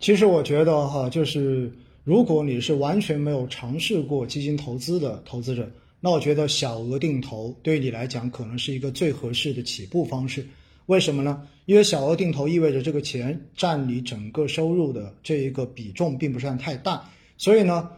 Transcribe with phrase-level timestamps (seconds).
[0.00, 1.72] 其实我觉得哈，就是
[2.04, 10.46] 如果你是完全没有尝试过基金投资的投资者，那我觉得小额定投对你来讲可能是一个最合适的起步方式。
[10.86, 11.46] 为什么呢？
[11.66, 17.90] 因为小额定投意味着这个钱占你整个收入的这一个比重并不算太大，所以呢，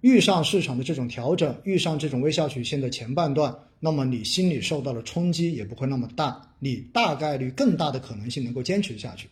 [0.00, 9.28] 遇上市场的这种调整，遇上这种微笑曲线的前半段，那么你心里受到的冲击也不会那么大，你大概率更大的可能性能够坚持下去。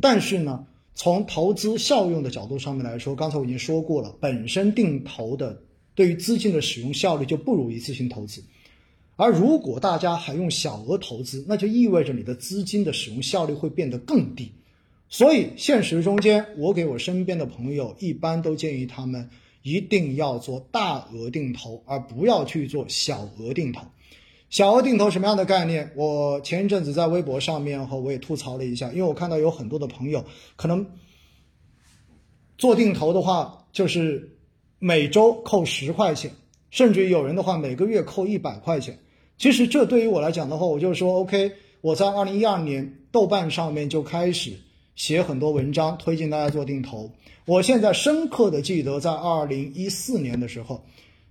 [0.00, 0.66] 但是呢，
[0.96, 5.62] 从投资效用的角度上面来说，刚才我已经说过了，本身定投的
[5.94, 8.42] 对于资金的使用效率就不如一次性投资，
[9.14, 14.50] 而如果大家还用小额投资，那就意味着你的资金的使用效率会变得更低。
[15.10, 19.28] 所以现实中间，我给我身边的朋友一般都建议他们
[19.62, 23.86] 一定要做大额定投，而不要去做小额定投。
[24.48, 25.90] 小额定投什么样的概念？
[25.96, 30.24] 我前一阵子在微博上面和我也吐槽了一下，因为我看到有很多的朋友
[30.54, 30.86] 可能
[32.56, 34.38] 做定投的话，就是
[34.78, 36.30] 每周扣十块钱，
[36.70, 38.98] 甚至于有人的话每个月扣一百块钱。
[39.36, 44.52] 其实这对于我来讲的话，我就说 OK，我在二零一二年豆瓣上面就开始
[44.94, 47.10] 写很多文章，推荐大家做定投。
[47.44, 50.84] 我现在深刻的记得，在二零一四年的时候，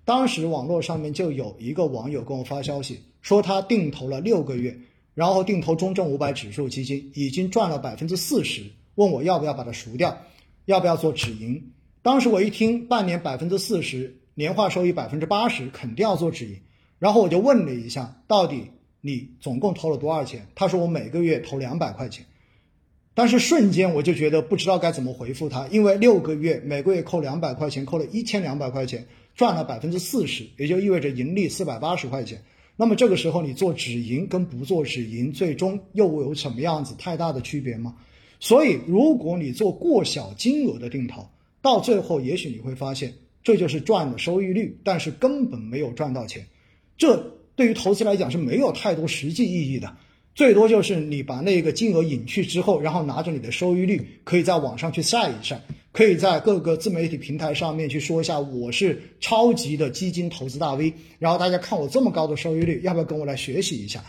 [0.06, 4.80] 当时网络上面就有一个网友跟我发消息，说他定投了六个月，
[5.16, 10.16] 然后定投中证五百指数基金，已经赚了百分之四十，问我要不要把它赎掉，
[10.66, 11.72] 要不要做止盈。
[12.04, 16.60] 当时我一听，半年百分之四十，年化收益百分之八十，肯定要做止盈。
[17.00, 18.70] 然后我就问了一下，到底
[19.02, 20.48] 你总共投了多少钱？
[20.54, 22.26] 他说我每个月投两百块钱。
[23.16, 32.42] 但是瞬间我就觉得不知道该怎么回复他，因为六个月每个月扣两百块钱，扣了一千两百块钱，赚了百分之四十，也就意味着盈利四百八十块钱。
[32.78, 37.96] 那么这个时候你做止盈跟不做止盈，最终又有什么样子太大的区别吗？
[38.40, 41.28] 所以如果你做过小金额的定投，
[41.62, 43.14] 到最后也许你会发现
[43.44, 46.46] 这就是赚了收益率，但是根本没有赚到钱。
[46.98, 47.16] 这
[47.56, 49.96] 对于投资来讲是没有太多实际意义的。
[50.36, 55.62] 最多就是你把那个金额隐去之后，然后拿着你的收益率，可以在网上去晒一晒，
[55.94, 64.04] 可以在各个自媒体平台上面去说一下我是超级的基金投资大 V，然后大家看我这么高的收益率，要不要跟我来学习一下？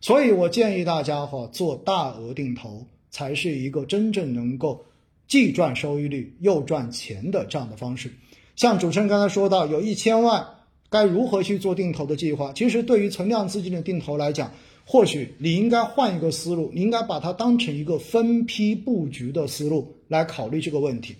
[0.00, 4.84] 所以我建议大家哈，做大额定投才是一个真正能够
[5.26, 8.12] 既赚收益率又赚钱的这样的方式。
[8.54, 10.46] 像主持人刚才说到，有一千万
[10.88, 12.52] 该如何去做定投的计划？
[12.52, 14.52] 其实对于存量资金的定投来讲，
[14.84, 21.16] 或许你应该换一个思路，你应该把它当成一个分批布局的思路来考虑这个问题。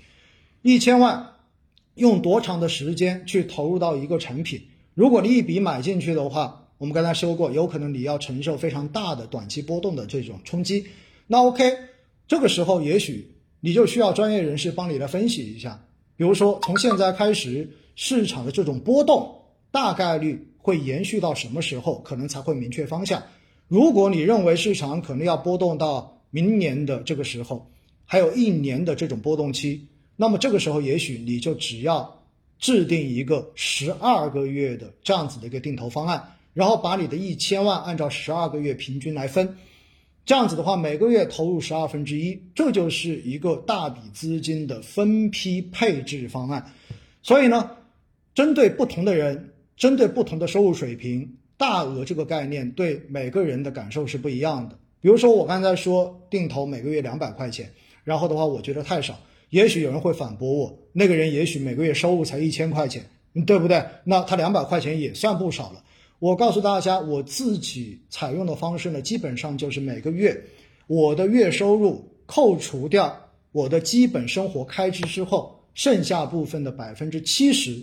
[0.62, 1.26] 一千万
[1.94, 4.60] 用多长的时间去投入到一个产品？
[4.94, 10.84] 如果你一笔买进去的话，我们刚才说过，有可能你要承受非常大的短期波动的这种冲击。
[11.26, 11.72] 那 OK，
[12.26, 15.82] 这个时候也许你就需要专业人士帮你来分析一下。
[16.16, 19.34] 比如说，从现在开始，市场的这种波动
[19.70, 22.00] 大概率会延续到什么时候？
[22.00, 23.22] 可能才会明确方向。
[23.72, 27.70] 如果你认为市场可能要波动到明年的这个时候，
[28.04, 32.22] 还有一年的这种波动期，那么这个时候也许你就只要
[32.58, 36.22] 制定一个十二个月的这样子的一个定投方案，
[36.52, 39.56] 然后把你的一千万按照十二个月平均来分，
[40.26, 46.70] 这样子的话每个月投入十二分之一，这就是一个大笔资金的分批配置方案。
[47.22, 47.70] 所以呢，
[48.34, 51.38] 针对不同的人，针对不同的收入水平。
[51.62, 54.76] 大额这个概念对每个人的感受是不一样的。
[55.00, 57.70] 比如说，我刚才说定投每个月两百块钱，
[58.02, 59.16] 然后的话，我觉得太少。
[59.50, 63.04] 也许有人会反驳我，那个人也许每个月收入才一千块钱，
[63.46, 63.80] 对不对？
[64.02, 65.84] 那他两百块钱也算不少了。
[66.18, 70.36] 我告诉大家，我自己采用的方式呢，基本上就是每个月
[70.88, 73.16] 我的月收入扣除掉
[73.52, 77.80] 我的基本生活开支之后，剩下部分的百分之七十。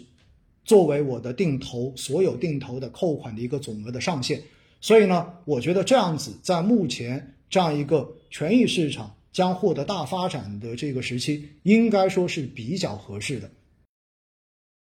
[0.70, 4.40] 作为我的定投所有定投的扣款的一个总额的上限，
[4.80, 13.50] 所以呢，我觉得这样子在目前这样一个权益市场将获得大发展的这个时期，应该说是比较合适的。